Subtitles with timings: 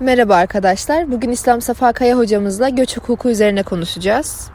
[0.00, 1.12] Merhaba arkadaşlar.
[1.12, 4.50] Bugün İslam Safa Kaya hocamızla göç hukuku üzerine konuşacağız.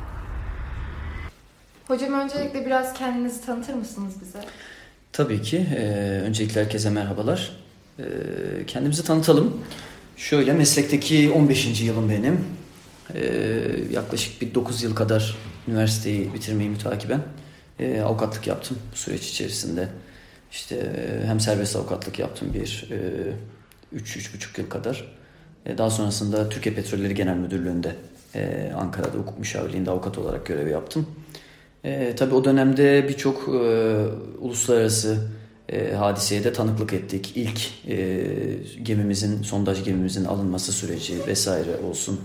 [1.87, 4.39] Hocam öncelikle biraz kendinizi tanıtır mısınız bize?
[5.11, 5.67] Tabii ki.
[5.75, 5.81] Ee,
[6.25, 7.51] öncelikle herkese merhabalar.
[7.99, 8.03] Ee,
[8.67, 9.61] kendimizi tanıtalım.
[10.17, 11.81] Şöyle meslekteki 15.
[11.81, 12.45] yılım benim.
[13.13, 13.21] Ee,
[13.91, 15.37] yaklaşık bir 9 yıl kadar
[15.67, 17.21] üniversiteyi bitirmeyi mütakiben
[17.79, 19.87] e, avukatlık yaptım bu süreç içerisinde.
[20.51, 22.89] İşte e, hem serbest avukatlık yaptım bir
[23.95, 25.24] 3-3,5 e, yıl kadar.
[25.65, 27.95] E, daha sonrasında Türkiye Petrolleri Genel Müdürlüğü'nde
[28.35, 31.05] e, Ankara'da hukuk müşavirliğinde avukat olarak görev yaptım.
[31.83, 33.51] E, tabii o dönemde birçok e,
[34.39, 35.17] uluslararası
[35.69, 37.33] e, hadiseye de tanıklık ettik.
[37.35, 38.23] İlk e,
[38.83, 42.21] gemimizin, sondaj gemimizin alınması süreci vesaire olsun.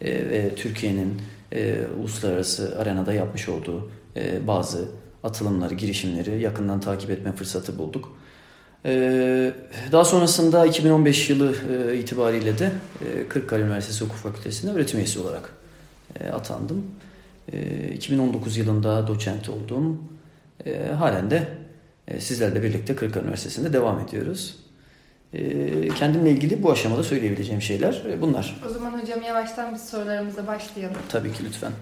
[0.00, 1.22] E, ve Türkiye'nin
[1.52, 4.88] e, uluslararası arenada yapmış olduğu e, bazı
[5.22, 8.16] atılımları, girişimleri yakından takip etme fırsatı bulduk.
[8.86, 9.52] Ee,
[9.92, 12.72] daha sonrasında 2015 yılı e, itibariyle de
[13.04, 15.52] e, Kırıkkale Üniversitesi Hukuk Fakültesi'nde öğretim üyesi olarak
[16.20, 16.86] e, atandım.
[17.94, 20.08] 2019 yılında doçent oldum.
[20.98, 21.48] Halen de
[22.18, 24.56] sizlerle birlikte Kırıkkale Üniversitesi'nde devam ediyoruz.
[25.98, 28.60] Kendimle ilgili bu aşamada söyleyebileceğim şeyler bunlar.
[28.66, 30.96] O zaman hocam yavaştan biz sorularımıza başlayalım.
[31.08, 31.72] Tabii ki lütfen.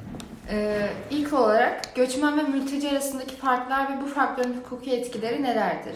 [0.51, 5.95] Ee, ilk olarak göçmen ve mülteci arasındaki farklar ve bu farkların hukuki etkileri nelerdir?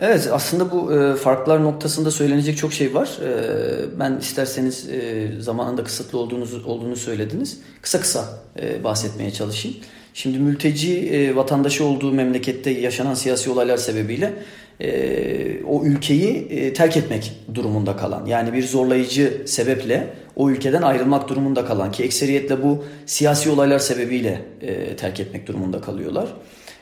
[0.00, 3.18] Evet aslında bu e, farklar noktasında söylenecek çok şey var.
[3.24, 7.60] E, ben isterseniz e, zamanında kısıtlı olduğunuz olduğunu söylediniz.
[7.82, 8.24] Kısa kısa
[8.60, 9.76] e, bahsetmeye çalışayım.
[10.14, 14.32] Şimdi mülteci e, vatandaşı olduğu memlekette yaşanan siyasi olaylar sebebiyle
[14.80, 21.28] e, o ülkeyi e, terk etmek durumunda kalan yani bir zorlayıcı sebeple o ülkeden ayrılmak
[21.28, 26.28] durumunda kalan ki ekseriyetle bu siyasi olaylar sebebiyle e, terk etmek durumunda kalıyorlar.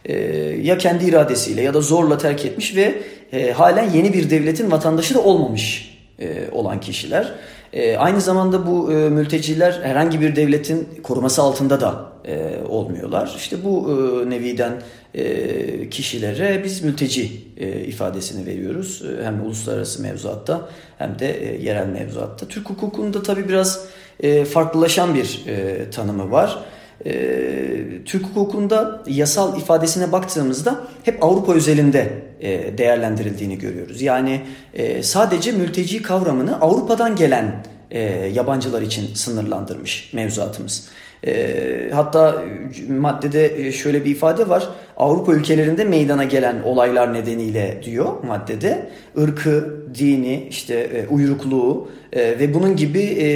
[0.09, 0.15] E,
[0.63, 5.15] ya kendi iradesiyle ya da zorla terk etmiş ve e, halen yeni bir devletin vatandaşı
[5.15, 7.33] da olmamış e, olan kişiler.
[7.73, 13.35] E, aynı zamanda bu e, mülteciler herhangi bir devletin koruması altında da e, olmuyorlar.
[13.37, 14.73] İşte bu e, neviden
[15.15, 19.03] e, kişilere biz mülteci e, ifadesini veriyoruz.
[19.05, 22.49] E, hem uluslararası mevzuatta hem de e, yerel mevzuatta.
[22.49, 23.87] Türk hukukunda tabii biraz
[24.21, 26.59] e, farklılaşan bir e, tanımı var.
[27.05, 34.03] E, Türk hukukunda yasal ifadesine baktığımızda hep Avrupa özelinde e, değerlendirildiğini görüyoruz.
[34.03, 34.41] Yani
[34.75, 38.01] e, sadece mülteci kavramını Avrupa'dan gelen e,
[38.35, 40.89] yabancılar için sınırlandırmış mevzuatımız.
[41.27, 42.45] E, hatta
[42.89, 44.69] maddede şöyle bir ifade var.
[44.97, 52.55] Avrupa ülkelerinde meydana gelen olaylar nedeniyle diyor maddede ırkı, dini, işte e, uyrukluğu e, ve
[52.55, 53.29] bunun gibi e,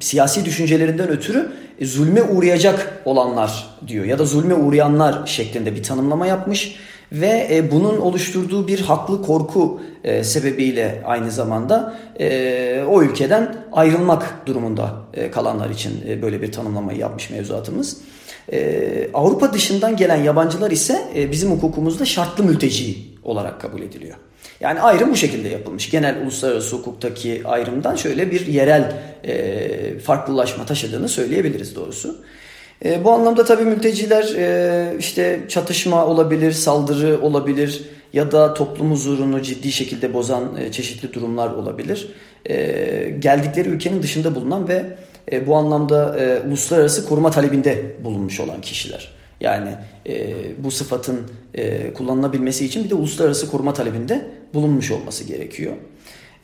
[0.00, 6.26] siyasi düşüncelerinden ötürü e, zulme uğrayacak olanlar diyor ya da zulme uğrayanlar şeklinde bir tanımlama
[6.26, 6.76] yapmış
[7.12, 14.46] ve e, bunun oluşturduğu bir haklı korku e, sebebiyle aynı zamanda e, o ülkeden ayrılmak
[14.46, 17.96] durumunda e, kalanlar için e, böyle bir tanımlamayı yapmış mevzuatımız.
[18.52, 24.16] E, Avrupa dışından gelen yabancılar ise e, bizim hukukumuzda şartlı mülteci olarak kabul ediliyor.
[24.60, 25.90] Yani ayrım bu şekilde yapılmış.
[25.90, 32.16] Genel uluslararası hukuktaki ayrımdan şöyle bir yerel e, farklılaşma taşıdığını söyleyebiliriz doğrusu.
[32.84, 39.42] E, bu anlamda tabii mülteciler e, işte çatışma olabilir, saldırı olabilir ya da toplum huzurunu
[39.42, 42.08] ciddi şekilde bozan e, çeşitli durumlar olabilir.
[42.48, 42.56] E,
[43.18, 44.84] geldikleri ülkenin dışında bulunan ve
[45.32, 49.16] e, bu anlamda e, uluslararası koruma talebinde bulunmuş olan kişiler.
[49.40, 49.70] Yani
[50.06, 51.20] e, bu sıfatın
[51.54, 55.72] e, kullanılabilmesi için bir de uluslararası koruma talebinde bulunmuş olması gerekiyor.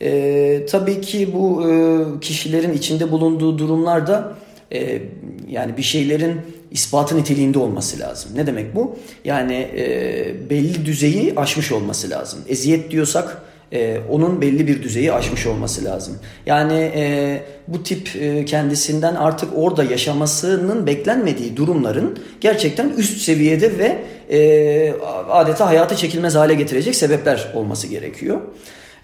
[0.01, 1.73] E, tabii ki bu e,
[2.19, 4.35] kişilerin içinde bulunduğu durumlarda
[4.73, 5.01] e,
[5.49, 6.41] yani bir şeylerin
[6.71, 8.31] ispatı niteliğinde olması lazım.
[8.35, 8.95] Ne demek bu?
[9.25, 12.39] Yani e, belli düzeyi aşmış olması lazım.
[12.47, 13.41] Eziyet diyorsak
[13.73, 16.19] e, onun belli bir düzeyi aşmış olması lazım.
[16.45, 23.97] Yani e, bu tip e, kendisinden artık orada yaşamasının beklenmediği durumların gerçekten üst seviyede ve
[24.37, 24.93] e,
[25.29, 28.41] adeta hayatı çekilmez hale getirecek sebepler olması gerekiyor.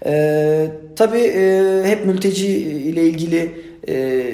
[0.06, 0.66] E,
[0.96, 3.52] tabii e, hep mülteci ile ilgili
[3.88, 4.32] e,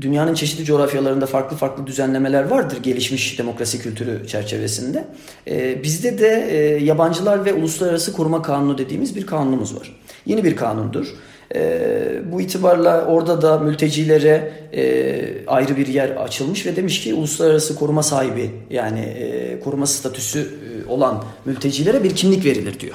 [0.00, 5.04] dünyanın çeşitli coğrafyalarında farklı farklı düzenlemeler vardır gelişmiş demokrasi kültürü çerçevesinde.
[5.48, 10.00] E, bizde de e, yabancılar ve uluslararası koruma kanunu dediğimiz bir kanunumuz var.
[10.26, 11.06] Yeni bir kanundur.
[11.54, 17.74] E, bu itibarla orada da mültecilere e, ayrı bir yer açılmış ve demiş ki uluslararası
[17.76, 22.94] koruma sahibi yani e, koruma statüsü e, olan mültecilere bir kimlik verilir diyor.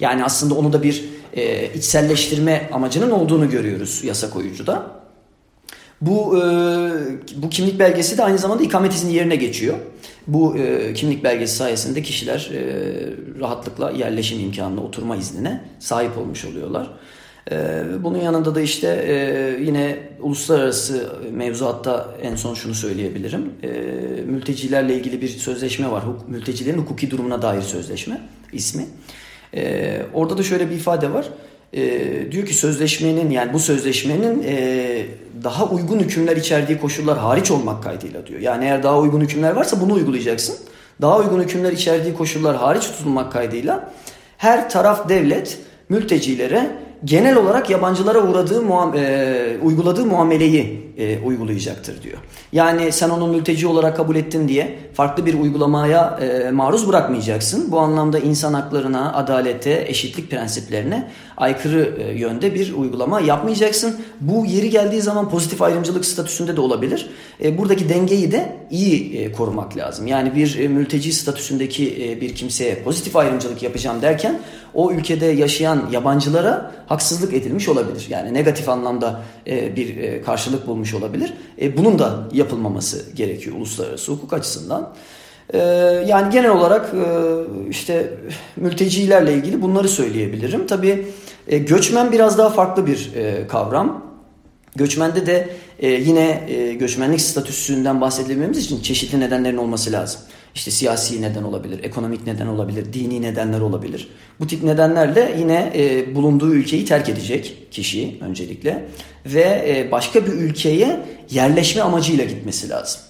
[0.00, 5.05] Yani aslında onu da bir e, içselleştirme amacının olduğunu görüyoruz yasa koyucuda.
[6.00, 6.42] Bu e,
[7.36, 9.76] bu kimlik belgesi de aynı zamanda ikamet izni yerine geçiyor.
[10.26, 12.60] Bu e, kimlik belgesi sayesinde kişiler e,
[13.40, 16.90] rahatlıkla yerleşim imkanına, oturma iznine sahip olmuş oluyorlar.
[18.00, 18.88] Bunun yanında da işte
[19.60, 23.52] yine uluslararası mevzuatta en son şunu söyleyebilirim.
[24.26, 26.04] Mültecilerle ilgili bir sözleşme var.
[26.28, 28.20] Mültecilerin hukuki durumuna dair sözleşme
[28.52, 28.86] ismi.
[30.14, 31.26] Orada da şöyle bir ifade var.
[32.30, 34.46] Diyor ki sözleşmenin yani bu sözleşmenin
[35.44, 38.40] daha uygun hükümler içerdiği koşullar hariç olmak kaydıyla diyor.
[38.40, 40.56] Yani eğer daha uygun hükümler varsa bunu uygulayacaksın.
[41.00, 43.92] Daha uygun hükümler içerdiği koşullar hariç tutulmak kaydıyla
[44.38, 45.58] her taraf devlet
[45.88, 46.70] mültecilere
[47.04, 52.18] genel olarak yabancılara uğradığı muam e, uyguladığı muameleyi e, uygulayacaktır diyor.
[52.52, 57.72] Yani sen onu mülteci olarak kabul ettin diye farklı bir uygulamaya e, maruz bırakmayacaksın.
[57.72, 63.96] Bu anlamda insan haklarına, adalete, eşitlik prensiplerine aykırı e, yönde bir uygulama yapmayacaksın.
[64.20, 67.10] Bu yeri geldiği zaman pozitif ayrımcılık statüsünde de olabilir.
[67.44, 70.06] E, buradaki dengeyi de iyi e, korumak lazım.
[70.06, 74.40] Yani bir e, mülteci statüsündeki e, bir kimseye pozitif ayrımcılık yapacağım derken
[74.74, 78.06] o ülkede yaşayan yabancılara haksızlık edilmiş olabilir.
[78.08, 81.32] Yani negatif anlamda e, bir e, karşılık bulmuş olabilir.
[81.60, 84.94] E, bunun da yapılmaması gerekiyor uluslararası hukuk açısından.
[85.54, 85.58] E,
[86.06, 87.06] yani genel olarak e,
[87.70, 88.14] işte
[88.56, 90.66] mültecilerle ilgili bunları söyleyebilirim.
[90.66, 91.06] Tabii
[91.48, 94.06] e, göçmen biraz daha farklı bir e, kavram.
[94.76, 95.48] Göçmende de
[95.78, 100.20] e, yine e, göçmenlik statüsünden bahsedilmemiz için çeşitli nedenlerin olması lazım.
[100.56, 104.08] İşte siyasi neden olabilir, ekonomik neden olabilir, dini nedenler olabilir.
[104.40, 108.88] Bu tip nedenlerle yine e, bulunduğu ülkeyi terk edecek kişi öncelikle
[109.26, 111.00] ve e, başka bir ülkeye
[111.30, 113.00] yerleşme amacıyla gitmesi lazım.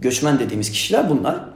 [0.00, 1.53] Göçmen dediğimiz kişiler bunlar.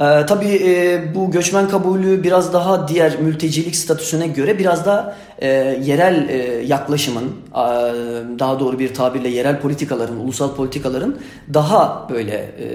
[0.00, 5.48] Ee, tabii e, bu göçmen kabulü biraz daha diğer mültecilik statüsüne göre biraz daha e,
[5.84, 6.36] yerel e,
[6.66, 7.56] yaklaşımın, e,
[8.38, 11.18] daha doğru bir tabirle yerel politikaların, ulusal politikaların
[11.54, 12.66] daha böyle e,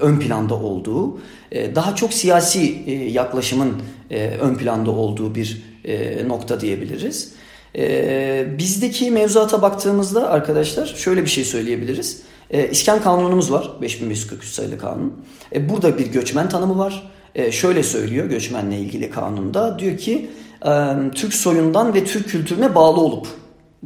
[0.00, 1.18] ön planda olduğu,
[1.52, 3.72] e, daha çok siyasi e, yaklaşımın
[4.10, 7.32] e, ön planda olduğu bir e, nokta diyebiliriz.
[7.76, 12.22] E, bizdeki mevzuata baktığımızda arkadaşlar şöyle bir şey söyleyebiliriz.
[12.50, 13.70] E, İskan Kanunumuz var.
[13.82, 15.24] 5543 sayılı kanun.
[15.54, 17.10] E, burada bir göçmen tanımı var.
[17.34, 19.78] E, şöyle söylüyor göçmenle ilgili kanunda.
[19.78, 20.30] Diyor ki
[20.66, 20.70] e,
[21.14, 23.26] Türk soyundan ve Türk kültürüne bağlı olup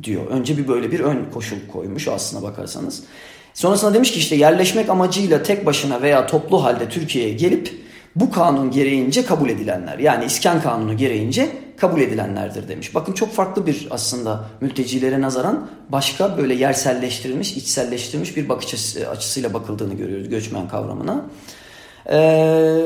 [0.02, 0.26] diyor.
[0.26, 3.02] Önce bir böyle bir ön koşul koymuş aslına bakarsanız.
[3.54, 8.70] Sonrasında demiş ki işte yerleşmek amacıyla tek başına veya toplu halde Türkiye'ye gelip bu kanun
[8.70, 9.98] gereğince kabul edilenler.
[9.98, 12.94] Yani İskan Kanunu gereğince kabul edilenlerdir demiş.
[12.94, 19.94] Bakın çok farklı bir aslında mültecilere nazaran başka böyle yerselleştirilmiş, içselleştirilmiş bir bakış açısıyla bakıldığını
[19.94, 21.24] görüyoruz göçmen kavramına.
[22.10, 22.80] Ee,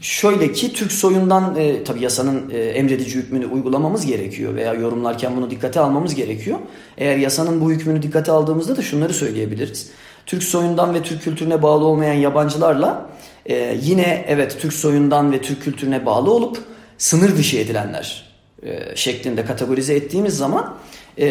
[0.00, 5.50] şöyle ki Türk soyundan e, tabi yasanın e, emredici hükmünü uygulamamız gerekiyor veya yorumlarken bunu
[5.50, 6.58] dikkate almamız gerekiyor.
[6.98, 9.90] Eğer yasanın bu hükmünü dikkate aldığımızda da şunları söyleyebiliriz.
[10.26, 13.10] Türk soyundan ve Türk kültürüne bağlı olmayan yabancılarla
[13.46, 16.58] e, yine evet Türk soyundan ve Türk kültürüne bağlı olup
[16.98, 18.26] sınır dışı edilenler
[18.62, 20.76] e, şeklinde kategorize ettiğimiz zaman
[21.18, 21.26] e,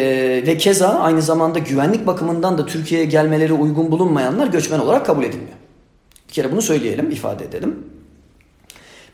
[0.46, 5.56] ve keza aynı zamanda güvenlik bakımından da Türkiye'ye gelmeleri uygun bulunmayanlar göçmen olarak kabul edilmiyor.
[6.28, 7.78] Bir kere bunu söyleyelim, ifade edelim.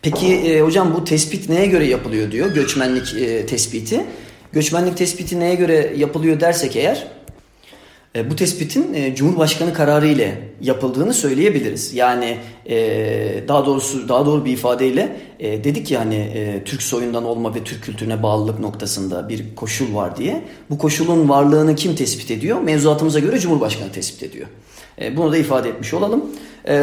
[0.03, 3.07] Peki e, hocam bu tespit neye göre yapılıyor diyor göçmenlik
[3.49, 4.05] tespiti.
[4.53, 7.07] Göçmenlik tespiti neye göre yapılıyor dersek eğer
[8.17, 11.95] e, bu tespitin e, Cumhurbaşkanı kararı ile yapıldığını söyleyebiliriz.
[11.95, 12.37] Yani
[12.67, 17.83] e, daha doğrusu daha doğru bir ifadeyle dedik ya hani Türk soyundan olma ve Türk
[17.83, 20.45] kültürüne bağlılık noktasında bir koşul var diye.
[20.71, 22.61] Bu koşulun varlığını kim tespit ediyor?
[22.61, 24.47] Mevzuatımıza göre Cumhurbaşkanı tespit ediyor.
[25.17, 26.25] Bunu da ifade etmiş olalım.
[26.69, 26.75] E,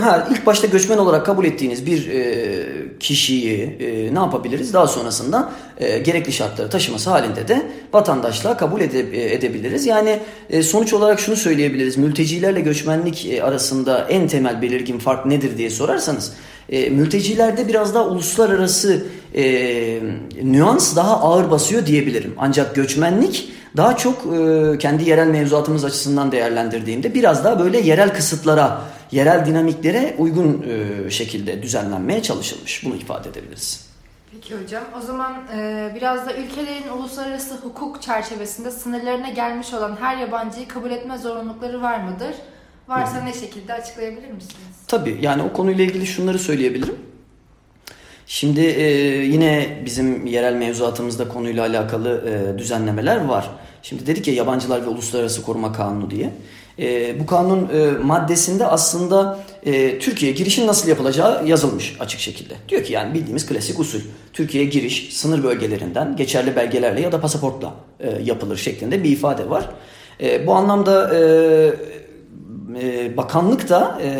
[0.00, 4.74] ha ilk başta göçmen olarak kabul ettiğiniz bir e, kişiyi e, ne yapabiliriz?
[4.74, 7.62] Daha sonrasında e, gerekli şartları taşıması halinde de
[7.92, 9.86] vatandaşlığa kabul ede, e, edebiliriz.
[9.86, 10.18] Yani
[10.50, 11.96] e, sonuç olarak şunu söyleyebiliriz.
[11.96, 16.32] Mültecilerle göçmenlik e, arasında en temel belirgin fark nedir diye sorarsanız
[16.68, 19.44] e, mültecilerde biraz daha uluslararası e,
[20.42, 22.34] nüans daha ağır basıyor diyebilirim.
[22.38, 28.80] Ancak göçmenlik daha çok e, kendi yerel mevzuatımız açısından değerlendirdiğimde biraz daha böyle yerel kısıtlara
[29.12, 30.66] yerel dinamiklere uygun
[31.06, 32.84] e, şekilde düzenlenmeye çalışılmış.
[32.84, 33.86] Bunu ifade edebiliriz.
[34.32, 34.84] Peki hocam.
[34.98, 40.90] O zaman e, biraz da ülkelerin uluslararası hukuk çerçevesinde sınırlarına gelmiş olan her yabancıyı kabul
[40.90, 42.34] etme zorunlulukları var mıdır?
[42.88, 44.76] Varsa ne şekilde açıklayabilir misiniz?
[44.88, 46.96] Tabii yani o konuyla ilgili şunları söyleyebilirim.
[48.26, 48.86] Şimdi e,
[49.24, 53.50] yine bizim yerel mevzuatımızda konuyla alakalı e, düzenlemeler var.
[53.82, 56.32] Şimdi dedik ya yabancılar ve uluslararası koruma kanunu diye.
[56.78, 62.54] E, bu kanun e, maddesinde aslında e, Türkiye girişin nasıl yapılacağı yazılmış açık şekilde.
[62.68, 64.00] Diyor ki yani bildiğimiz klasik usul.
[64.32, 69.70] Türkiye'ye giriş sınır bölgelerinden geçerli belgelerle ya da pasaportla e, yapılır şeklinde bir ifade var.
[70.20, 71.20] E, bu anlamda e,
[72.82, 74.10] e, bakanlık da e,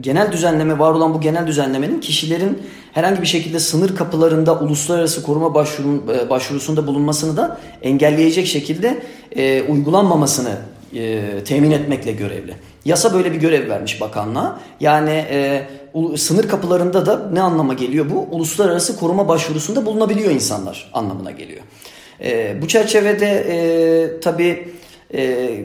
[0.00, 5.54] genel düzenleme var olan bu genel düzenlemenin kişilerin herhangi bir şekilde sınır kapılarında uluslararası koruma
[5.54, 9.02] başvuru, e, başvurusunda bulunmasını da engelleyecek şekilde
[9.36, 10.56] e, uygulanmamasını
[10.94, 12.54] e, temin etmekle görevli.
[12.84, 14.60] Yasa böyle bir görev vermiş bakanlığa.
[14.80, 15.66] Yani e,
[16.16, 18.28] sınır kapılarında da ne anlama geliyor bu?
[18.30, 21.60] Uluslararası koruma başvurusunda bulunabiliyor insanlar anlamına geliyor.
[22.20, 24.68] E, bu çerçevede e, tabii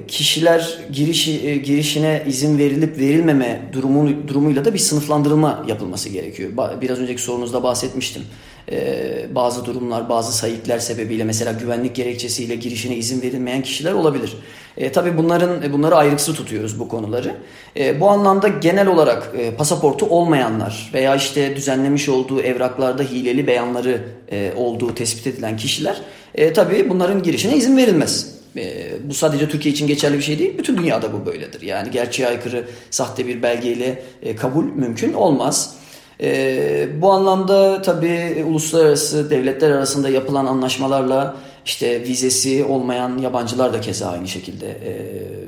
[0.08, 6.52] kişiler giriş, e, girişine izin verilip verilmeme durumu, durumuyla da bir sınıflandırılma yapılması gerekiyor.
[6.82, 8.24] Biraz önceki sorunuzda bahsetmiştim.
[8.72, 14.34] E, bazı durumlar, bazı sayıklar sebebiyle mesela güvenlik gerekçesiyle girişine izin verilmeyen kişiler olabilir.
[14.78, 17.36] E, tabii bunların e, bunları ayrıksı tutuyoruz bu konuları.
[17.78, 24.02] E, bu anlamda genel olarak e, pasaportu olmayanlar veya işte düzenlemiş olduğu evraklarda hileli beyanları
[24.32, 26.02] e, olduğu tespit edilen kişiler
[26.36, 28.37] e, tabii bunların girişine izin verilmez.
[28.58, 30.58] E, bu sadece Türkiye için geçerli bir şey değil.
[30.58, 31.62] Bütün dünyada bu böyledir.
[31.62, 35.78] Yani gerçeğe aykırı sahte bir belgeyle e, kabul mümkün olmaz.
[36.22, 41.36] E, bu anlamda tabii uluslararası devletler arasında yapılan anlaşmalarla
[41.66, 44.92] işte vizesi olmayan yabancılar da keza aynı şekilde e,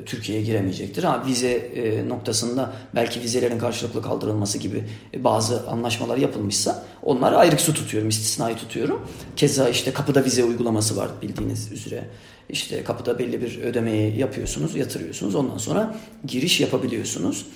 [0.06, 1.04] Türkiye'ye giremeyecektir.
[1.04, 4.84] Ha, vize e, noktasında belki vizelerin karşılıklı kaldırılması gibi
[5.16, 9.00] bazı anlaşmalar yapılmışsa onları ayrık su tutuyorum, istisnai tutuyorum.
[9.36, 12.04] Keza işte kapıda vize uygulaması var bildiğiniz üzere.
[12.52, 15.34] İşte kapıda belli bir ödemeyi yapıyorsunuz, yatırıyorsunuz.
[15.34, 15.94] Ondan sonra
[16.26, 17.46] giriş yapabiliyorsunuz.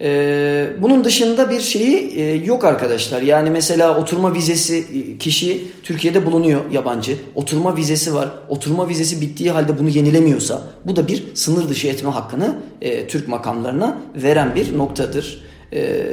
[0.00, 3.22] Ee, bunun dışında bir şeyi e, yok arkadaşlar.
[3.22, 7.16] Yani mesela oturma vizesi e, kişi Türkiye'de bulunuyor yabancı.
[7.34, 8.28] Oturma vizesi var.
[8.48, 13.28] Oturma vizesi bittiği halde bunu yenilemiyorsa bu da bir sınır dışı etme hakkını e, Türk
[13.28, 15.44] makamlarına veren bir noktadır.
[15.72, 16.06] E,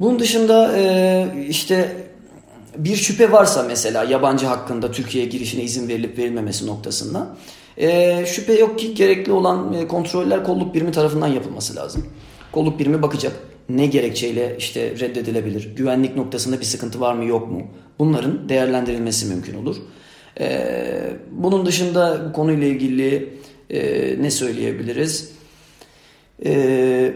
[0.00, 0.76] bunun dışında
[1.48, 1.96] işte
[2.76, 7.36] bir şüphe varsa mesela yabancı hakkında Türkiye'ye girişine izin verilip verilmemesi noktasında
[7.78, 12.06] e, şüphe yok ki gerekli olan e, kontroller kolluk birimi tarafından yapılması lazım.
[12.52, 13.32] Kolluk birimi bakacak.
[13.68, 15.76] Ne gerekçeyle işte reddedilebilir?
[15.76, 17.62] Güvenlik noktasında bir sıkıntı var mı yok mu?
[17.98, 19.76] Bunların değerlendirilmesi mümkün olur.
[20.40, 23.28] Ee, bunun dışında bu konuyla ilgili
[23.70, 23.82] e,
[24.22, 25.30] ne söyleyebiliriz?
[26.44, 27.14] Ee,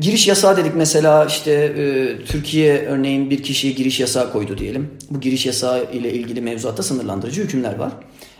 [0.00, 4.90] giriş yasağı dedik mesela işte e, Türkiye örneğin bir kişiye giriş yasağı koydu diyelim.
[5.10, 7.92] Bu giriş yasağı ile ilgili mevzuatta sınırlandırıcı hükümler var.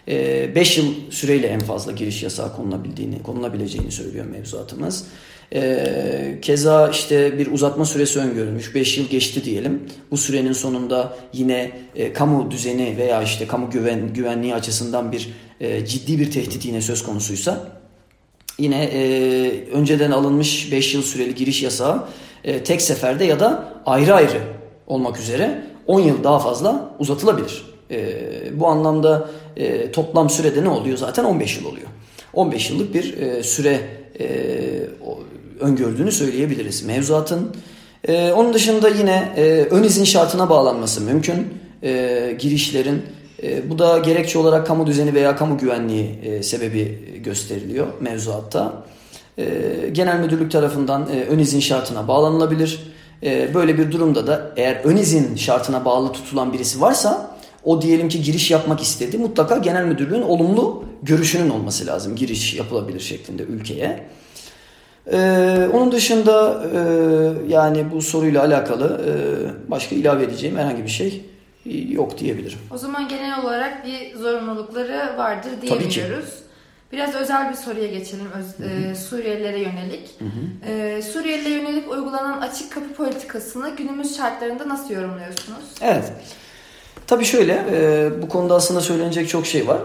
[0.07, 5.05] 5 yıl süreyle en fazla giriş yasağı konulabildiğini, konulabileceğini söylüyor mevzuatımız.
[5.55, 8.75] E, keza işte bir uzatma süresi öngörülmüş.
[8.75, 9.83] 5 yıl geçti diyelim.
[10.11, 15.29] Bu sürenin sonunda yine e, kamu düzeni veya işte kamu güven güvenliği açısından bir
[15.61, 17.69] e, ciddi bir tehdit yine söz konusuysa
[18.59, 22.09] yine e, önceden alınmış 5 yıl süreli giriş yasağı
[22.65, 24.41] tek seferde ya da ayrı ayrı
[24.87, 27.75] olmak üzere 10 yıl daha fazla uzatılabilir.
[27.90, 28.19] E,
[28.52, 31.87] bu anlamda e, toplam sürede ne oluyor zaten 15 yıl oluyor.
[32.33, 33.81] 15 yıllık bir e, süre
[34.21, 34.26] e,
[35.61, 37.57] öngördüğünü söyleyebiliriz mevzuatın.
[38.09, 41.47] E, onun dışında yine e, ön izin şartına bağlanması mümkün
[41.83, 43.02] e, girişlerin.
[43.43, 48.85] E, bu da gerekçe olarak kamu düzeni veya kamu güvenliği e, sebebi gösteriliyor mevzuatta.
[49.38, 49.45] E,
[49.93, 52.81] genel müdürlük tarafından e, ön izin şartına bağlanılabilir.
[53.23, 57.36] E, böyle bir durumda da eğer ön izin şartına bağlı tutulan birisi varsa
[57.66, 59.18] o diyelim ki giriş yapmak istedi.
[59.18, 64.06] Mutlaka genel müdürlüğün olumlu görüşünün olması lazım giriş yapılabilir şeklinde ülkeye.
[65.12, 66.78] Ee, onun dışında e,
[67.52, 71.25] yani bu soruyla alakalı e, başka ilave edeceğim herhangi bir şey
[71.88, 72.58] yok diyebilirim.
[72.75, 76.35] O zaman genel olarak bir zorunlulukları vardır diyebiliyoruz.
[76.92, 80.08] Biraz özel bir soruya geçelim Öz, e, Suriyelilere yönelik.
[80.18, 80.70] Hı hı.
[80.70, 85.64] E, Suriyelilere yönelik uygulanan açık kapı politikasını günümüz şartlarında nasıl yorumluyorsunuz?
[85.80, 86.12] Evet.
[87.07, 89.79] Tabii şöyle e, bu konuda aslında söylenecek çok şey var.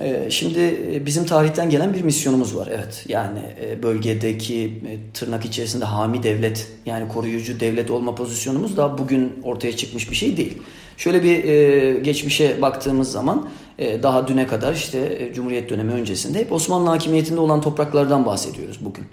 [0.00, 2.68] Ee, şimdi e, bizim tarihten gelen bir misyonumuz var.
[2.72, 8.98] Evet yani e, bölgedeki e, tırnak içerisinde hami devlet yani koruyucu devlet olma pozisyonumuz da
[8.98, 10.58] bugün ortaya çıkmış bir şey değil.
[10.96, 17.40] Şöyle bir geçmişe baktığımız zaman daha düne kadar işte Cumhuriyet dönemi öncesinde hep Osmanlı hakimiyetinde
[17.40, 19.04] olan topraklardan bahsediyoruz bugün.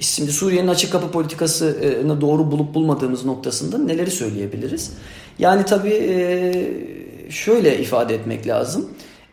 [0.00, 4.92] Şimdi Suriye'nin açık kapı politikasını doğru bulup bulmadığımız noktasında neleri söyleyebiliriz?
[5.38, 5.90] Yani tabii
[7.30, 8.88] şöyle ifade etmek lazım.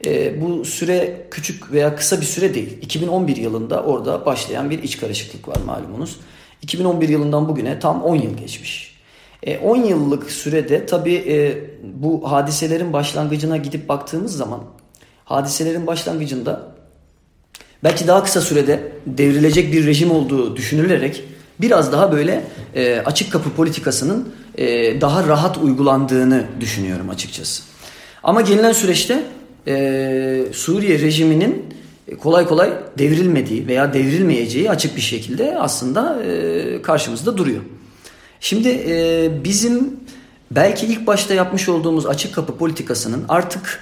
[0.06, 2.78] E, bu süre küçük veya kısa bir süre değil.
[2.82, 6.20] 2011 yılında orada başlayan bir iç karışıklık var malumunuz.
[6.62, 8.96] 2011 yılından bugüne tam 10 yıl geçmiş.
[9.44, 14.64] E, 10 yıllık sürede tabii e, bu hadiselerin başlangıcına gidip baktığımız zaman
[15.26, 16.75] hadiselerin başlangıcında
[17.84, 21.24] belki daha kısa sürede devrilecek bir rejim olduğu düşünülerek
[21.62, 22.44] biraz daha böyle
[22.76, 27.64] e, açık kapı politikasının e, daha rahat uygulandığını düşünüyorum açıkçası.
[28.24, 29.24] Ama gelinen süreçte
[29.68, 31.66] e, Suriye rejiminin
[32.20, 36.20] kolay kolay devrilmediği veya devrilmeyeceği açık bir şekilde aslında
[36.84, 37.62] karşımızda duruyor.
[38.40, 38.70] Şimdi
[39.44, 40.00] bizim
[40.52, 43.80] belki ilk başta yapmış olduğumuz açık kapı politikasının artık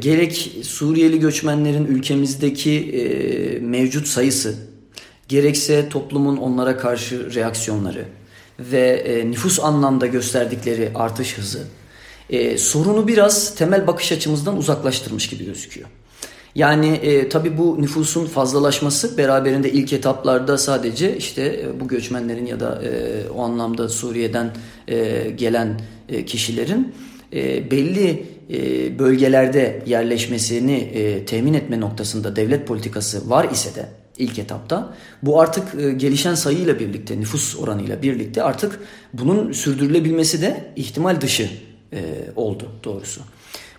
[0.00, 4.54] gerek Suriyeli göçmenlerin ülkemizdeki mevcut sayısı
[5.28, 8.04] gerekse toplumun onlara karşı reaksiyonları
[8.58, 11.66] ve e, nüfus anlamda gösterdikleri artış hızı
[12.30, 15.88] e, sorunu biraz temel bakış açımızdan uzaklaştırmış gibi gözüküyor.
[16.54, 22.60] Yani e, tabii bu nüfusun fazlalaşması beraberinde ilk etaplarda sadece işte e, bu göçmenlerin ya
[22.60, 24.50] da e, o anlamda Suriye'den
[24.88, 26.94] e, gelen e, kişilerin
[27.32, 33.88] e, belli e, bölgelerde yerleşmesini e, temin etme noktasında devlet politikası var ise de
[34.18, 34.94] ilk etapta.
[35.22, 38.80] Bu artık e, gelişen sayıyla birlikte, nüfus oranıyla birlikte artık
[39.12, 41.50] bunun sürdürülebilmesi de ihtimal dışı
[42.36, 43.20] oldu doğrusu.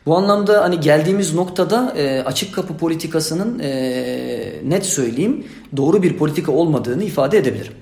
[0.05, 5.45] Bu anlamda hani geldiğimiz noktada e, açık kapı politikasının e, net söyleyeyim
[5.77, 7.73] doğru bir politika olmadığını ifade edebilirim.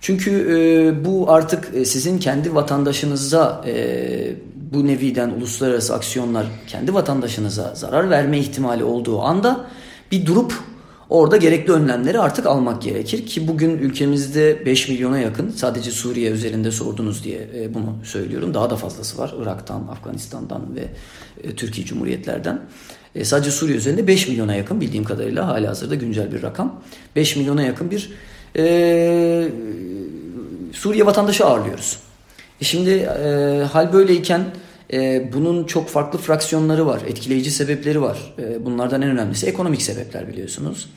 [0.00, 4.34] Çünkü e, bu artık sizin kendi vatandaşınıza e,
[4.72, 9.66] bu neviden uluslararası aksiyonlar kendi vatandaşınıza zarar verme ihtimali olduğu anda
[10.12, 10.52] bir durup
[11.10, 16.70] Orada gerekli önlemleri artık almak gerekir ki bugün ülkemizde 5 milyona yakın sadece Suriye üzerinde
[16.70, 18.54] sordunuz diye e, bunu söylüyorum.
[18.54, 20.88] Daha da fazlası var Irak'tan, Afganistan'dan ve
[21.48, 22.60] e, Türkiye Cumhuriyetlerden.
[23.14, 26.82] E, sadece Suriye üzerinde 5 milyona yakın bildiğim kadarıyla hala hazırda güncel bir rakam.
[27.16, 28.12] 5 milyona yakın bir
[28.56, 29.48] e,
[30.72, 32.07] Suriye vatandaşı ağırlıyoruz.
[32.60, 34.44] E şimdi e, hal böyleyken
[34.92, 38.34] e, bunun çok farklı fraksiyonları var, etkileyici sebepleri var.
[38.38, 40.88] E, bunlardan en önemlisi ekonomik sebepler biliyorsunuz.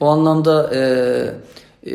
[0.00, 0.80] O anlamda e,
[1.86, 1.94] e,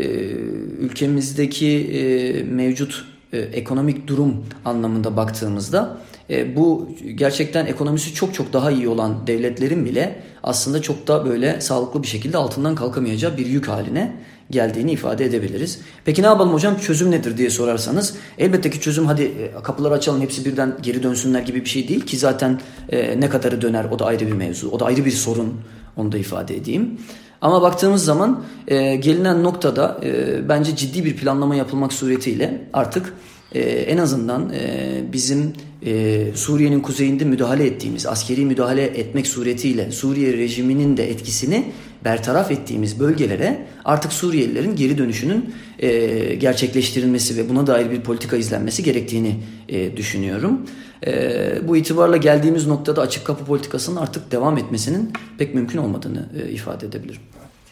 [0.79, 5.97] ülkemizdeki e, mevcut e, ekonomik durum anlamında baktığımızda
[6.29, 11.61] e, bu gerçekten ekonomisi çok çok daha iyi olan devletlerin bile aslında çok da böyle
[11.61, 14.15] sağlıklı bir şekilde altından kalkamayacağı bir yük haline
[14.51, 15.79] geldiğini ifade edebiliriz.
[16.05, 20.21] Peki ne yapalım hocam çözüm nedir diye sorarsanız elbette ki çözüm hadi e, kapıları açalım
[20.21, 23.99] hepsi birden geri dönsünler gibi bir şey değil ki zaten e, ne kadarı döner o
[23.99, 25.61] da ayrı bir mevzu o da ayrı bir sorun
[25.97, 26.97] onu da ifade edeyim.
[27.41, 33.13] Ama baktığımız zaman e, gelinen noktada e, bence ciddi bir planlama yapılmak suretiyle artık
[33.55, 35.53] e, en azından e, bizim
[35.85, 41.71] e, Suriye'nin kuzeyinde müdahale ettiğimiz, askeri müdahale etmek suretiyle Suriye rejiminin de etkisini
[42.05, 48.83] bertaraf ettiğimiz bölgelere artık Suriyelilerin geri dönüşünün e, gerçekleştirilmesi ve buna dair bir politika izlenmesi
[48.83, 49.35] gerektiğini
[49.69, 50.67] e, düşünüyorum.
[51.07, 56.49] E, bu itibarla geldiğimiz noktada açık kapı politikasının artık devam etmesinin pek mümkün olmadığını e,
[56.49, 57.21] ifade edebilirim.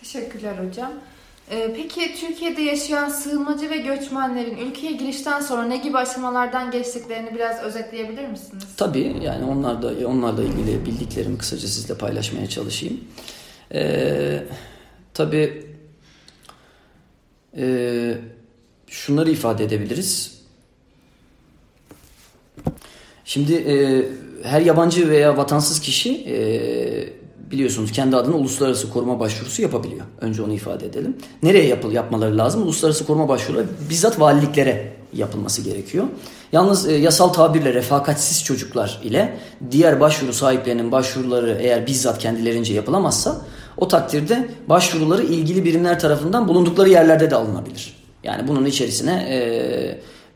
[0.01, 0.91] Teşekkürler hocam.
[1.51, 7.63] Ee, peki Türkiye'de yaşayan sığınmacı ve göçmenlerin ülkeye girişten sonra ne gibi aşamalardan geçtiklerini biraz
[7.63, 8.63] özetleyebilir misiniz?
[8.77, 12.99] Tabii yani onlar da onlarla ilgili bildiklerimi kısaca sizle paylaşmaya çalışayım.
[13.73, 14.43] Ee,
[15.13, 15.65] tabii
[17.57, 18.17] e,
[18.87, 20.41] şunları ifade edebiliriz.
[23.25, 24.05] Şimdi e,
[24.43, 26.39] her yabancı veya vatansız kişi e,
[27.51, 30.05] biliyorsunuz kendi adına uluslararası koruma başvurusu yapabiliyor.
[30.21, 31.17] Önce onu ifade edelim.
[31.43, 32.61] Nereye yapıl yapmaları lazım?
[32.63, 36.05] Uluslararası koruma başvuruları bizzat valiliklere yapılması gerekiyor.
[36.51, 39.37] Yalnız e, yasal tabirle refakatsiz çocuklar ile
[39.71, 43.41] diğer başvuru sahiplerinin başvuruları eğer bizzat kendilerince yapılamazsa
[43.79, 47.95] o takdirde başvuruları ilgili birimler tarafından bulundukları yerlerde de alınabilir.
[48.23, 49.39] Yani bunun içerisine e,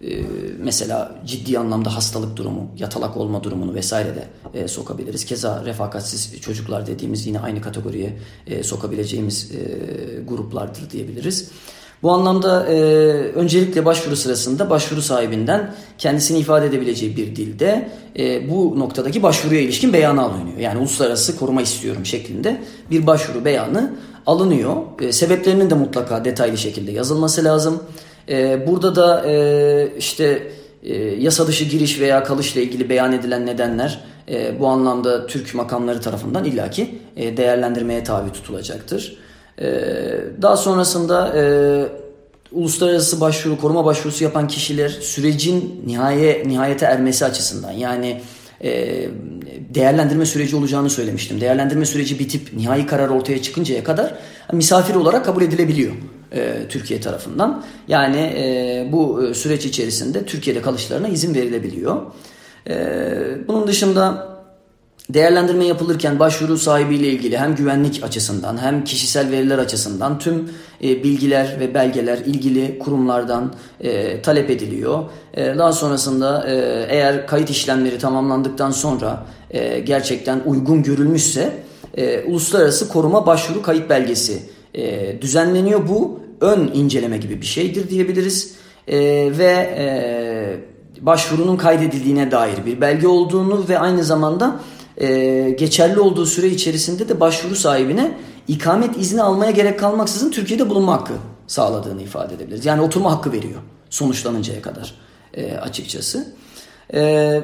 [0.03, 0.23] ee,
[0.59, 4.27] mesela ciddi anlamda hastalık durumu, yatalak olma durumunu vesaire de
[4.59, 5.25] e, sokabiliriz.
[5.25, 9.59] Keza refakatsiz çocuklar dediğimiz yine aynı kategoriye e, sokabileceğimiz e,
[10.27, 11.51] gruplardır diyebiliriz.
[12.03, 12.75] Bu anlamda e,
[13.35, 17.89] öncelikle başvuru sırasında başvuru sahibinden kendisini ifade edebileceği bir dilde
[18.19, 20.57] e, bu noktadaki başvuruya ilişkin beyanı alınıyor.
[20.57, 22.61] Yani uluslararası koruma istiyorum şeklinde
[22.91, 23.93] bir başvuru beyanı
[24.25, 24.75] alınıyor.
[25.01, 27.83] E, sebeplerinin de mutlaka detaylı şekilde yazılması lazım.
[28.29, 30.47] E, burada da e, işte
[30.83, 36.01] e, yasa dışı giriş veya kalışla ilgili beyan edilen nedenler e, bu anlamda Türk makamları
[36.01, 39.22] tarafından illaki e, değerlendirmeye tabi tutulacaktır.
[39.61, 39.65] E,
[40.41, 41.43] daha sonrasında e,
[42.51, 48.21] uluslararası başvuru, koruma başvurusu yapan kişiler sürecin nihaye, nihayete ermesi açısından yani
[48.63, 49.05] e,
[49.69, 51.41] değerlendirme süreci olacağını söylemiştim.
[51.41, 54.15] Değerlendirme süreci bitip nihai karar ortaya çıkıncaya kadar
[54.51, 55.93] misafir olarak kabul edilebiliyor
[56.31, 57.63] e, Türkiye tarafından.
[57.87, 62.01] Yani e, bu süreç içerisinde Türkiye'de kalışlarına izin verilebiliyor.
[63.47, 64.32] Bunun dışında
[65.09, 70.49] Değerlendirme yapılırken başvuru sahibiyle ilgili hem güvenlik açısından hem kişisel veriler açısından tüm
[70.83, 75.03] e, bilgiler ve belgeler ilgili kurumlardan e, talep ediliyor.
[75.33, 76.45] E, daha sonrasında
[76.89, 79.25] eğer kayıt işlemleri tamamlandıktan sonra
[79.85, 81.53] gerçekten uygun görülmüşse
[82.27, 84.39] uluslararası koruma başvuru kayıt belgesi
[85.21, 85.87] düzenleniyor.
[85.87, 88.55] Bu ön inceleme gibi bir şeydir diyebiliriz.
[89.37, 89.69] Ve
[91.01, 94.59] başvurunun kaydedildiğine dair bir belge olduğunu ve aynı zamanda
[94.97, 100.93] e, geçerli olduğu süre içerisinde de başvuru sahibine ikamet izni almaya gerek kalmaksızın Türkiye'de bulunma
[100.93, 101.13] hakkı
[101.47, 102.65] sağladığını ifade edebiliriz.
[102.65, 104.95] Yani oturma hakkı veriyor sonuçlanıncaya kadar
[105.33, 106.33] e, açıkçası.
[106.93, 107.41] E,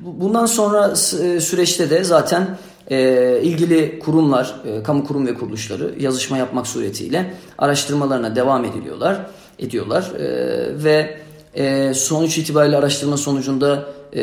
[0.00, 0.90] bundan sonra
[1.22, 2.58] e, süreçte de zaten
[2.90, 9.26] e, ilgili kurumlar, e, kamu kurum ve kuruluşları yazışma yapmak suretiyle araştırmalarına devam ediliyorlar,
[9.58, 11.18] ediyorlar e, ve
[11.54, 14.22] e, sonuç itibariyle araştırma sonucunda e,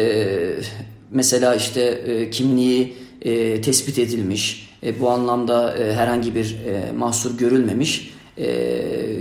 [1.12, 7.38] mesela işte e, kimliği e, tespit edilmiş, e, bu anlamda e, herhangi bir e, mahsur
[7.38, 8.48] görülmemiş e,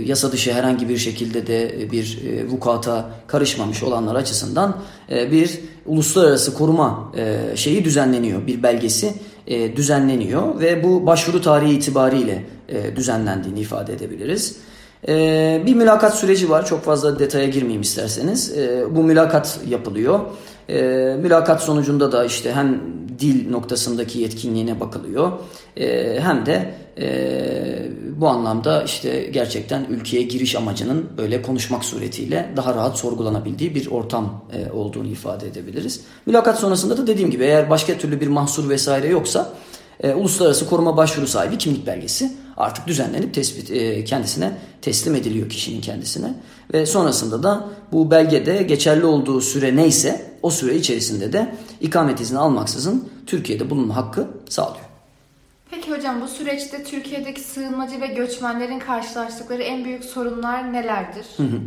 [0.05, 4.77] yasa dışı herhangi bir şekilde de bir e, vukuata karışmamış olanlar açısından
[5.11, 8.47] e, bir uluslararası koruma e, şeyi düzenleniyor.
[8.47, 9.13] Bir belgesi
[9.47, 14.55] e, düzenleniyor ve bu başvuru tarihi itibariyle e, düzenlendiğini ifade edebiliriz.
[15.07, 16.65] E, bir mülakat süreci var.
[16.65, 18.57] Çok fazla detaya girmeyeyim isterseniz.
[18.57, 20.19] E, bu mülakat yapılıyor.
[20.71, 20.81] E,
[21.21, 22.81] mülakat sonucunda da işte hem
[23.19, 25.31] dil noktasındaki yetkinliğine bakılıyor
[25.77, 32.75] e, hem de e, bu anlamda işte gerçekten ülkeye giriş amacının böyle konuşmak suretiyle daha
[32.75, 36.01] rahat sorgulanabildiği bir ortam e, olduğunu ifade edebiliriz.
[36.25, 39.53] Mülakat sonrasında da dediğim gibi eğer başka türlü bir mahsur vesaire yoksa
[40.03, 45.81] e, uluslararası koruma başvuru sahibi kimlik belgesi artık düzenlenip tespit e, kendisine teslim ediliyor kişinin
[45.81, 46.33] kendisine
[46.73, 52.39] ve sonrasında da bu belgede geçerli olduğu süre neyse o süre içerisinde de ikamet izni
[52.39, 54.85] almaksızın Türkiye'de bulunma hakkı sağlıyor.
[55.71, 61.25] Peki hocam bu süreçte Türkiye'deki sığınmacı ve göçmenlerin karşılaştıkları en büyük sorunlar nelerdir?
[61.37, 61.59] Hı hı.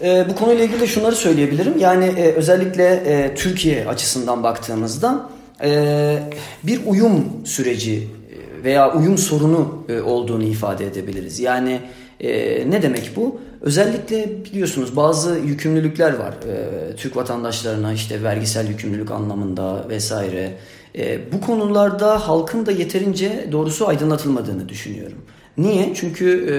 [0.00, 1.78] E, bu konuyla ilgili de şunları söyleyebilirim.
[1.78, 5.30] Yani e, özellikle e, Türkiye açısından baktığımızda
[5.62, 6.18] e,
[6.62, 8.08] bir uyum süreci
[8.64, 11.40] veya uyum sorunu e, olduğunu ifade edebiliriz.
[11.40, 11.80] Yani
[12.20, 13.40] e, ne demek bu?
[13.60, 20.52] Özellikle biliyorsunuz bazı yükümlülükler var e, Türk vatandaşlarına işte vergisel yükümlülük anlamında vesaire.
[20.98, 25.18] E, bu konularda halkın da yeterince doğrusu aydınlatılmadığını düşünüyorum.
[25.58, 25.94] Niye?
[25.94, 26.56] Çünkü e,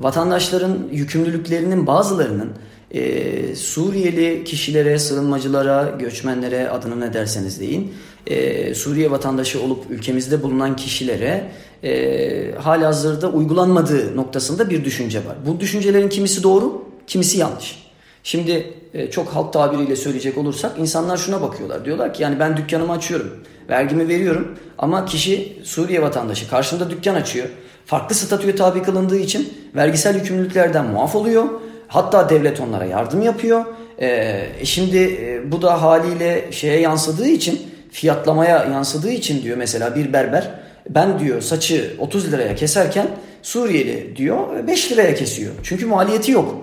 [0.00, 2.50] vatandaşların yükümlülüklerinin bazılarının
[2.90, 7.92] e, Suriyeli kişilere, sığınmacılara, göçmenlere adını ne derseniz deyin
[8.26, 11.50] e, Suriye vatandaşı olup ülkemizde bulunan kişilere
[11.84, 15.36] e, hazırda uygulanmadığı noktasında bir düşünce var.
[15.46, 17.86] Bu düşüncelerin kimisi doğru, kimisi yanlış.
[18.22, 21.84] Şimdi e, çok halk tabiriyle söyleyecek olursak insanlar şuna bakıyorlar.
[21.84, 23.30] Diyorlar ki yani ben dükkanımı açıyorum,
[23.68, 27.48] vergimi veriyorum ama kişi Suriye vatandaşı karşımda dükkan açıyor.
[27.86, 31.44] Farklı statüye tabi kılındığı için vergisel yükümlülüklerden muaf oluyor.
[31.88, 33.64] Hatta devlet onlara yardım yapıyor.
[34.00, 40.12] E, şimdi e, bu da haliyle şeye yansıdığı için fiyatlamaya yansıdığı için diyor mesela bir
[40.12, 40.50] berber
[40.90, 43.06] ben diyor saçı 30 liraya keserken
[43.42, 45.52] Suriyeli diyor 5 liraya kesiyor.
[45.62, 46.62] Çünkü maliyeti yok.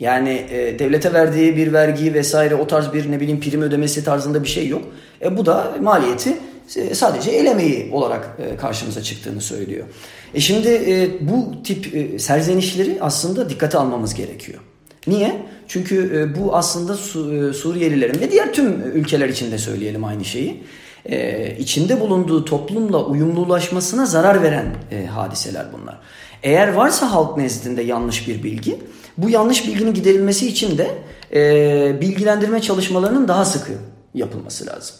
[0.00, 4.42] Yani e, devlete verdiği bir vergi vesaire o tarz bir ne bileyim prim ödemesi tarzında
[4.42, 4.82] bir şey yok.
[5.22, 6.36] E, bu da maliyeti
[6.76, 9.86] e, sadece el olarak e, karşımıza çıktığını söylüyor.
[10.34, 14.58] E şimdi e, bu tip e, serzenişleri aslında dikkate almamız gerekiyor.
[15.06, 15.42] Niye?
[15.68, 20.24] Çünkü e, bu aslında Su, e, Suriyelilerin ve diğer tüm ülkeler için de söyleyelim aynı
[20.24, 20.62] şeyi.
[21.06, 25.98] E, içinde bulunduğu toplumla uyumlulaşmasına zarar veren e, hadiseler bunlar.
[26.42, 28.78] Eğer varsa halk nezdinde yanlış bir bilgi,
[29.18, 30.90] bu yanlış bilginin giderilmesi için de
[31.34, 33.72] e, bilgilendirme çalışmalarının daha sıkı
[34.14, 34.96] yapılması lazım.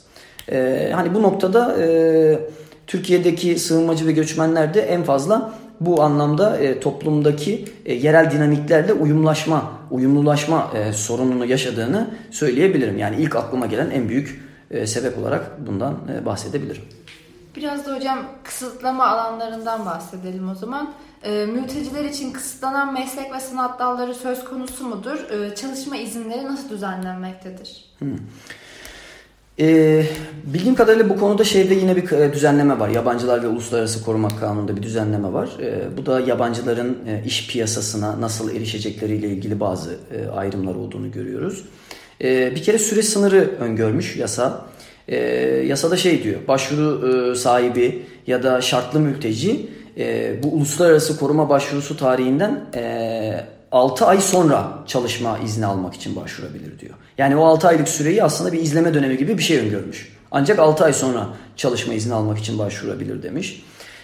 [0.53, 1.87] E, hani bu noktada e,
[2.87, 9.73] Türkiye'deki sığınmacı ve göçmenler de en fazla bu anlamda e, toplumdaki e, yerel dinamiklerle uyumlaşma,
[9.91, 12.99] uyumlulaşma e, sorununu yaşadığını söyleyebilirim.
[12.99, 16.83] Yani ilk aklıma gelen en büyük e, sebep olarak bundan e, bahsedebilirim.
[17.57, 20.95] Biraz da hocam kısıtlama alanlarından bahsedelim o zaman.
[21.23, 25.31] E, mülteciler için kısıtlanan meslek ve sanat dalları söz konusu mudur?
[25.31, 27.85] E, çalışma izinleri nasıl düzenlenmektedir?
[27.99, 28.19] Hmm.
[29.61, 30.03] E,
[30.47, 32.89] bildiğim kadarıyla bu konuda şeyde yine bir e, düzenleme var.
[32.89, 35.49] Yabancılar ve Uluslararası Koruma Kanunu'nda bir düzenleme var.
[35.61, 41.65] E, bu da yabancıların e, iş piyasasına nasıl erişecekleriyle ilgili bazı e, ayrımlar olduğunu görüyoruz.
[42.23, 44.67] E, bir kere süre sınırı öngörmüş yasa.
[45.09, 45.17] E,
[45.67, 51.97] yasada şey diyor, başvuru e, sahibi ya da şartlı mülteci e, bu uluslararası koruma başvurusu
[51.97, 56.95] tarihinden e, 6 ay sonra çalışma izni almak için başvurabilir diyor.
[57.19, 60.13] Yani o 6 aylık süreyi aslında bir izleme dönemi gibi bir şey öngörmüş.
[60.31, 63.63] Ancak 6 ay sonra çalışma izni almak için başvurabilir demiş.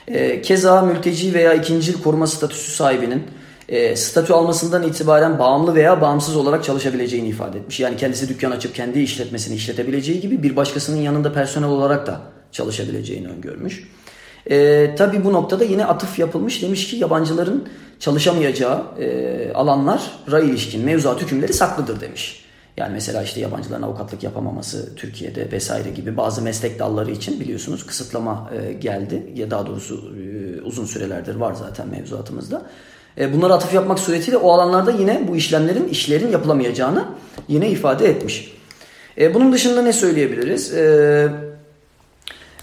[0.09, 3.23] E, keza mülteci veya ikincil koruma statüsü sahibinin
[3.69, 7.81] e, statü almasından itibaren bağımlı veya bağımsız olarak çalışabileceğini ifade etmiş.
[7.81, 12.21] Yani kendisi dükkan açıp kendi işletmesini işletebileceği gibi bir başkasının yanında personel olarak da
[12.53, 13.85] çalışabileceğini öngörmüş.
[14.51, 16.63] E, tabii bu noktada yine atıf yapılmış.
[16.63, 22.45] Demiş ki yabancıların çalışamayacağı e, alanlara ilişkin mevzuat hükümleri saklıdır demiş.
[22.77, 28.51] Yani mesela işte yabancıların avukatlık yapamaması Türkiye'de vesaire gibi bazı meslek dalları için biliyorsunuz kısıtlama
[28.55, 29.33] e, geldi.
[29.35, 32.63] Ya daha doğrusu e, uzun sürelerdir var zaten mevzuatımızda.
[33.19, 37.05] E, bunlara atıf yapmak suretiyle o alanlarda yine bu işlemlerin, işlerin yapılamayacağını
[37.49, 38.53] yine ifade etmiş.
[39.19, 40.73] E, bunun dışında ne söyleyebiliriz?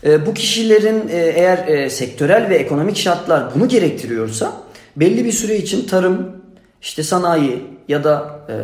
[0.06, 4.54] E, bu kişilerin e, eğer e, sektörel ve ekonomik şartlar bunu gerektiriyorsa
[4.96, 6.32] belli bir süre için tarım,
[6.82, 8.56] işte sanayi ya da e,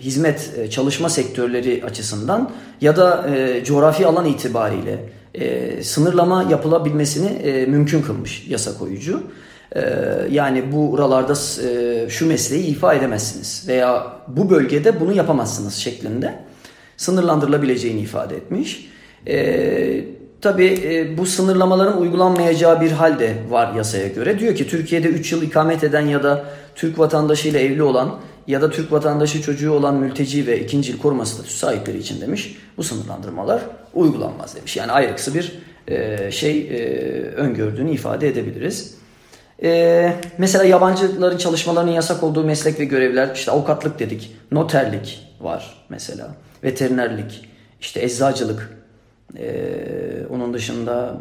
[0.00, 4.98] hizmet e, çalışma sektörleri açısından ya da e, coğrafi alan itibariyle
[5.34, 9.22] e, sınırlama yapılabilmesini e, mümkün kılmış yasa koyucu.
[9.76, 9.82] E,
[10.30, 11.32] yani bu buralarda
[11.68, 16.34] e, şu mesleği ifa edemezsiniz veya bu bölgede bunu yapamazsınız şeklinde
[16.96, 18.90] sınırlandırılabileceğini ifade etmiş.
[19.26, 24.38] E, Tabi e, bu sınırlamaların uygulanmayacağı bir halde var yasaya göre.
[24.38, 28.70] Diyor ki Türkiye'de 3 yıl ikamet eden ya da Türk vatandaşıyla evli olan ya da
[28.70, 33.62] Türk vatandaşı çocuğu olan mülteci ve ikinci yıl koruma statüsü sahipleri için demiş bu sınırlandırmalar
[33.94, 34.76] uygulanmaz demiş.
[34.76, 38.94] Yani ayrıksı bir e, şey e, öngördüğünü ifade edebiliriz.
[39.62, 46.34] E, mesela yabancıların çalışmalarının yasak olduğu meslek ve görevler işte avukatlık dedik, noterlik var mesela,
[46.64, 47.48] veterinerlik,
[47.80, 48.78] işte eczacılık,
[49.38, 49.64] e,
[50.30, 51.18] onun dışında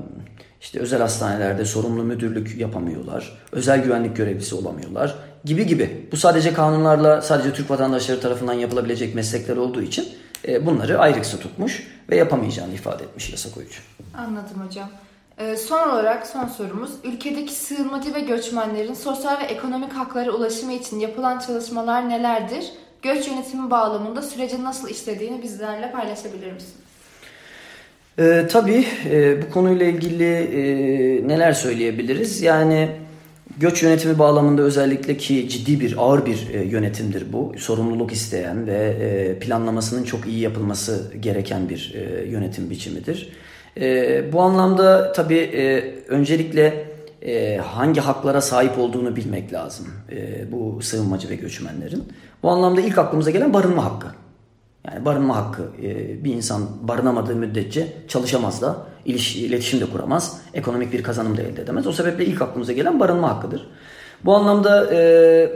[0.61, 3.37] işte özel hastanelerde sorumlu müdürlük yapamıyorlar.
[3.51, 5.15] Özel güvenlik görevlisi olamıyorlar
[5.45, 6.07] gibi gibi.
[6.11, 10.07] Bu sadece kanunlarla sadece Türk vatandaşları tarafından yapılabilecek meslekler olduğu için
[10.47, 13.79] e, bunları ayrıksı tutmuş ve yapamayacağını ifade etmiş yasa koyucu.
[14.17, 14.89] Anladım hocam.
[15.37, 16.91] Ee, son olarak son sorumuz.
[17.03, 22.71] Ülkedeki sığınmacı ve göçmenlerin sosyal ve ekonomik haklara ulaşımı için yapılan çalışmalar nelerdir?
[23.01, 26.73] Göç yönetimi bağlamında sürecin nasıl işlediğini bizlerle paylaşabilir misin?
[28.19, 32.41] Ee, tabii e, bu konuyla ilgili e, neler söyleyebiliriz?
[32.41, 32.89] Yani
[33.57, 37.53] göç yönetimi bağlamında özellikle ki ciddi bir ağır bir e, yönetimdir bu.
[37.57, 43.29] Sorumluluk isteyen ve e, planlamasının çok iyi yapılması gereken bir e, yönetim biçimidir.
[43.79, 46.85] E, bu anlamda tabii e, öncelikle
[47.21, 52.03] e, hangi haklara sahip olduğunu bilmek lazım e, bu sığınmacı ve göçmenlerin.
[52.43, 54.07] Bu anlamda ilk aklımıza gelen barınma hakkı.
[54.91, 60.41] Yani barınma hakkı e, bir insan barınamadığı müddetçe çalışamaz da iletişim de kuramaz.
[60.53, 61.87] Ekonomik bir kazanım da elde edemez.
[61.87, 63.67] O sebeple ilk aklımıza gelen barınma hakkıdır.
[64.25, 65.49] Bu anlamda e,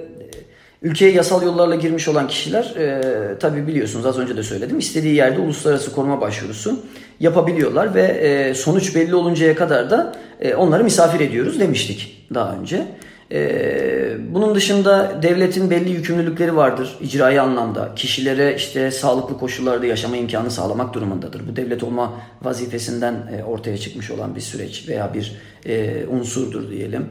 [0.82, 5.40] ülkeye yasal yollarla girmiş olan kişiler e, tabi biliyorsunuz az önce de söyledim istediği yerde
[5.40, 6.80] uluslararası koruma başvurusu
[7.20, 12.88] yapabiliyorlar ve e, sonuç belli oluncaya kadar da e, onları misafir ediyoruz demiştik daha önce.
[13.32, 17.96] Ee, bunun dışında devletin belli yükümlülükleri vardır icraî anlamda.
[17.96, 21.48] Kişilere işte sağlıklı koşullarda yaşama imkanı sağlamak durumundadır.
[21.48, 27.06] Bu devlet olma vazifesinden e, ortaya çıkmış olan bir süreç veya bir e, unsurdur diyelim.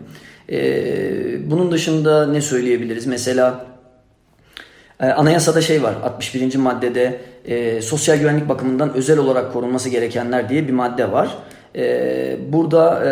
[0.53, 3.07] E, bunun dışında ne söyleyebiliriz?
[3.07, 3.67] Mesela
[5.01, 6.57] e, anayasada şey var 61.
[6.57, 11.39] maddede e, sosyal güvenlik bakımından özel olarak korunması gerekenler diye bir madde var.
[11.77, 13.11] E, burada e,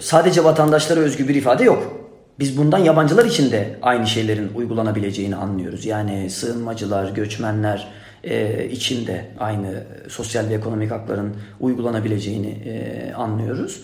[0.00, 1.95] sadece vatandaşlara özgü bir ifade yok
[2.38, 5.86] biz bundan yabancılar için de aynı şeylerin uygulanabileceğini anlıyoruz.
[5.86, 7.88] Yani sığınmacılar, göçmenler
[8.24, 13.82] e, için de aynı sosyal ve ekonomik hakların uygulanabileceğini e, anlıyoruz.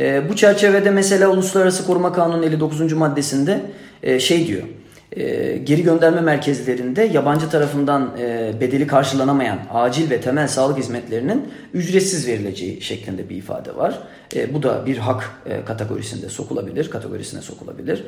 [0.00, 2.92] E, bu çerçevede mesela Uluslararası Koruma Kanunu 59.
[2.92, 3.60] maddesinde
[4.02, 4.62] e, şey diyor
[5.12, 12.28] e, geri gönderme merkezlerinde yabancı tarafından e, bedeli karşılanamayan acil ve temel sağlık hizmetlerinin ücretsiz
[12.28, 13.98] verileceği şeklinde bir ifade var.
[14.36, 18.04] E, bu da bir hak e, kategorisinde sokulabilir, kategorisine sokulabilir.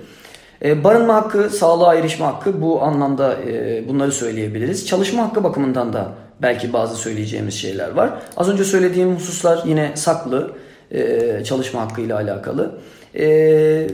[0.64, 4.86] E, barınma hakkı, sağlığa erişme hakkı bu anlamda e, bunları söyleyebiliriz.
[4.86, 6.08] Çalışma hakkı bakımından da
[6.42, 8.10] belki bazı söyleyeceğimiz şeyler var.
[8.36, 10.52] Az önce söylediğim hususlar yine saklı
[10.90, 12.78] e, çalışma hakkı ile alakalı.
[13.14, 13.87] E,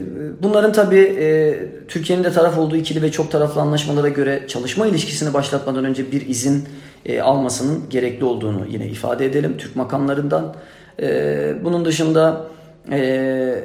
[0.43, 1.55] bunların tabi e,
[1.87, 6.27] Türkiye'nin de taraf olduğu ikili ve çok taraflı anlaşmalara göre çalışma ilişkisini başlatmadan önce bir
[6.27, 6.67] izin
[7.05, 10.55] e, almasının gerekli olduğunu yine ifade edelim Türk makamlarından.
[11.01, 12.47] E, bunun dışında
[12.91, 13.63] e,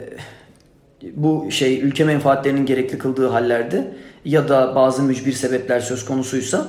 [1.16, 6.66] bu şey ülke menfaatlerinin gerekli kıldığı hallerde ya da bazı mücbir sebepler söz konusuysa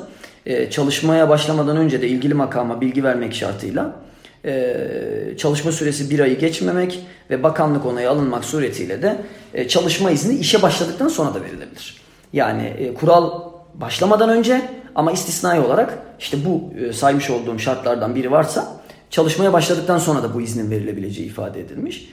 [0.69, 3.95] çalışmaya başlamadan önce de ilgili makama bilgi vermek şartıyla
[4.45, 9.21] e, çalışma süresi bir ayı geçmemek ve bakanlık onayı alınmak suretiyle de
[9.53, 12.01] e, çalışma izni işe başladıktan sonra da verilebilir.
[12.33, 13.41] Yani e, kural
[13.73, 14.61] başlamadan önce
[14.95, 20.33] ama istisnai olarak işte bu e, saymış olduğum şartlardan biri varsa çalışmaya başladıktan sonra da
[20.33, 22.09] bu iznin verilebileceği ifade edilmiş.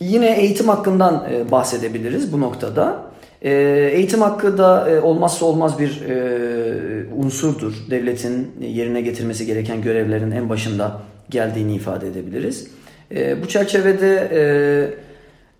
[0.00, 3.02] Yine eğitim hakkından e, bahsedebiliriz bu noktada.
[3.42, 3.52] E,
[3.92, 7.72] eğitim hakkı da e, olmazsa olmaz bir e, unsurdur.
[7.90, 11.00] Devletin yerine getirmesi gereken görevlerin en başında
[11.30, 12.68] geldiğini ifade edebiliriz.
[13.14, 14.42] E, bu çerçevede e,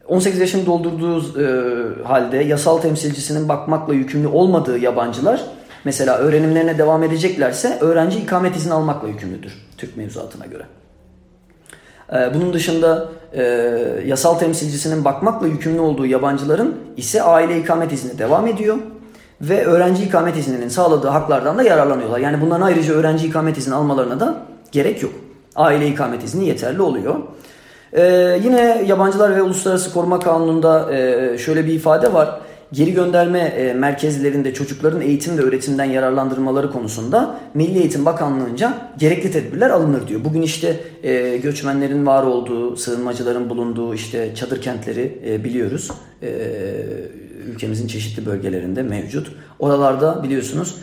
[0.08, 1.46] 18 yaşını doldurduğu e,
[2.04, 5.44] halde yasal temsilcisinin bakmakla yükümlü olmadığı yabancılar
[5.84, 10.62] mesela öğrenimlerine devam edeceklerse öğrenci ikamet izni almakla yükümlüdür Türk mevzuatına göre.
[12.12, 13.42] E, bunun dışında e,
[14.06, 18.76] yasal temsilcisinin bakmakla yükümlü olduğu yabancıların ise aile ikamet izni devam ediyor
[19.40, 22.18] ve öğrenci ikamet izninin sağladığı haklardan da yararlanıyorlar.
[22.18, 24.36] Yani bunların ayrıca öğrenci ikamet izni almalarına da
[24.72, 25.12] gerek yok.
[25.56, 27.14] Aile ikamet izni yeterli oluyor.
[27.92, 32.40] Ee, yine Yabancılar ve Uluslararası Koruma Kanunu'nda e, şöyle bir ifade var.
[32.72, 39.70] Geri gönderme e, merkezlerinde çocukların eğitim ve öğretimden yararlandırmaları konusunda Milli Eğitim Bakanlığı'nca gerekli tedbirler
[39.70, 40.24] alınır diyor.
[40.24, 45.90] Bugün işte e, göçmenlerin var olduğu, sığınmacıların bulunduğu işte çadır kentleri e, biliyoruz.
[47.46, 49.32] Ülkemizin çeşitli bölgelerinde mevcut.
[49.58, 50.76] Oralarda biliyorsunuz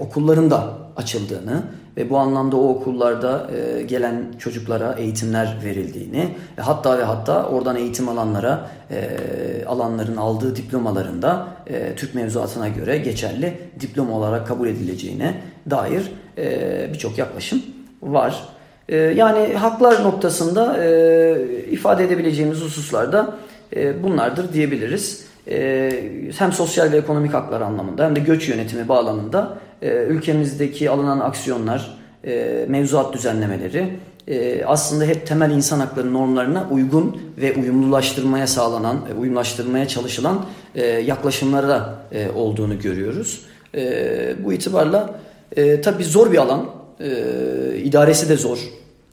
[0.00, 1.62] okulların da açıldığını
[1.98, 7.76] ve bu anlamda o okullarda e, gelen çocuklara eğitimler verildiğini e, hatta ve hatta oradan
[7.76, 15.34] eğitim alanlara e, alanların aldığı diplomalarında e, Türk mevzuatına göre geçerli diploma olarak kabul edileceğine
[15.70, 17.62] dair e, birçok yaklaşım
[18.02, 18.48] var.
[18.88, 23.34] E, yani haklar noktasında e, ifade edebileceğimiz hususlarda
[23.76, 25.28] e, bunlardır diyebiliriz.
[25.50, 25.90] E,
[26.38, 31.98] hem sosyal ve ekonomik haklar anlamında hem de göç yönetimi bağlamında e, ülkemizdeki alınan aksiyonlar,
[32.24, 39.88] e, mevzuat düzenlemeleri e, aslında hep temel insan hakları normlarına uygun ve uyumlulaştırmaya sağlanan, uyumlaştırmaya
[39.88, 40.44] çalışılan
[41.04, 41.98] yaklaşımlara
[42.34, 43.42] olduğunu görüyoruz.
[44.44, 45.20] Bu itibarla
[45.56, 46.66] e, tabii zor bir alan,
[47.84, 48.58] idaresi de zor.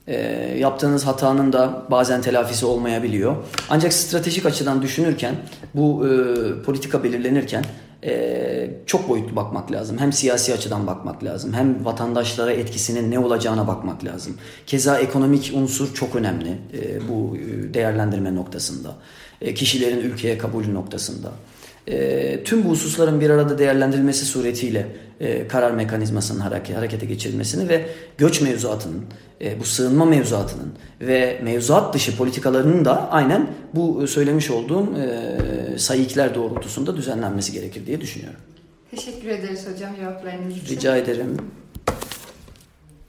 [0.07, 0.17] E,
[0.59, 3.35] yaptığınız hatanın da bazen telafisi olmayabiliyor.
[3.69, 5.35] Ancak stratejik açıdan düşünürken,
[5.73, 6.11] bu e,
[6.63, 7.65] politika belirlenirken
[8.05, 9.97] e, çok boyutlu bakmak lazım.
[9.97, 11.53] Hem siyasi açıdan bakmak lazım.
[11.53, 14.37] Hem vatandaşlara etkisinin ne olacağına bakmak lazım.
[14.67, 17.37] Keza ekonomik unsur çok önemli e, bu
[17.73, 18.95] değerlendirme noktasında.
[19.41, 21.31] E, kişilerin ülkeye kabul noktasında.
[21.87, 24.87] E, tüm bu hususların bir arada değerlendirilmesi suretiyle
[25.19, 27.85] e, karar mekanizmasının hareket, harekete geçirilmesini ve
[28.17, 29.01] göç mevzuatının,
[29.41, 35.35] e, bu sığınma mevzuatının ve mevzuat dışı politikalarının da aynen bu söylemiş olduğum e,
[35.77, 38.39] sayıklar doğrultusunda düzenlenmesi gerekir diye düşünüyorum.
[38.91, 40.75] Teşekkür ederiz hocam cevaplarınız için.
[40.75, 41.37] Rica ederim.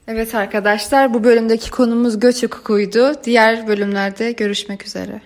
[0.07, 3.11] Evet arkadaşlar bu bölümdeki konumuz göç hukukuydu.
[3.23, 5.21] Diğer bölümlerde görüşmek üzere.